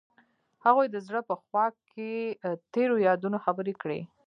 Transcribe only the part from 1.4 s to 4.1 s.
خوا کې تیرو یادونو خبرې کړې.